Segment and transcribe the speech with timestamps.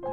[0.00, 0.06] 天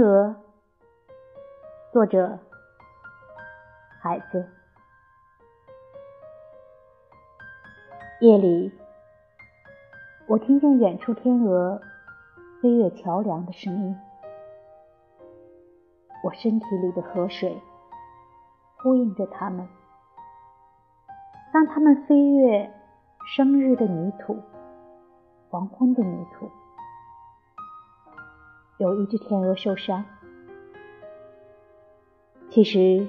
[0.00, 0.36] 鹅，
[1.94, 2.38] 作者
[4.02, 4.46] 孩子。
[8.20, 8.70] 夜里，
[10.28, 11.80] 我听见远处天鹅
[12.60, 13.96] 飞越桥梁的声音，
[16.22, 17.60] 我身体里的河水
[18.78, 19.66] 呼应着它们。
[21.52, 22.72] 当它们飞越
[23.26, 24.38] 生日的泥土、
[25.50, 26.48] 黄昏的泥土。
[28.78, 30.04] 有一只天鹅受伤，
[32.48, 33.06] 其实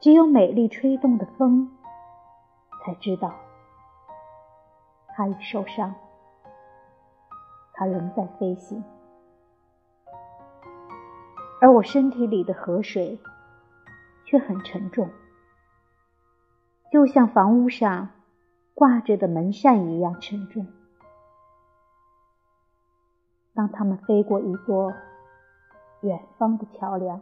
[0.00, 1.70] 只有美丽吹动的风
[2.84, 3.34] 才知道，
[5.20, 5.94] 它已受伤，
[7.74, 8.82] 它仍在飞行，
[11.60, 13.20] 而我身体里的河水
[14.24, 15.10] 却很沉重，
[16.90, 18.08] 就像房屋上
[18.72, 20.66] 挂着的门扇一样沉重。
[23.52, 24.94] 当他们飞过一座
[26.00, 27.20] 远方的桥梁，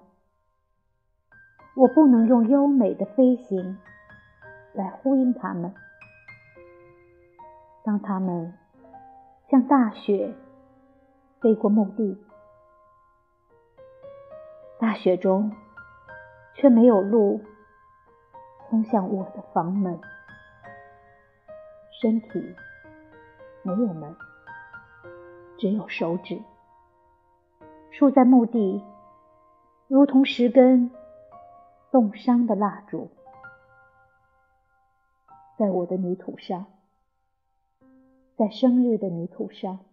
[1.74, 3.76] 我不能用优美的飞行
[4.72, 5.74] 来呼应他们。
[7.84, 8.52] 当他们
[9.50, 10.34] 像大雪
[11.40, 12.22] 飞过墓地，
[14.78, 15.52] 大雪中
[16.54, 17.40] 却没有路
[18.68, 19.98] 通向我的房门，
[22.02, 22.54] 身体
[23.62, 24.14] 没有门。
[25.56, 26.40] 只有手指
[27.90, 28.84] 竖在墓地，
[29.88, 30.90] 如同十根
[31.90, 33.10] 冻伤的蜡烛，
[35.58, 36.66] 在我的泥土上，
[38.38, 39.84] 在生日的泥土上，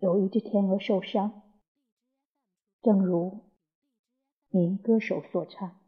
[0.00, 1.42] 有一只天鹅受伤，
[2.82, 3.44] 正如
[4.48, 5.79] 民歌手所唱。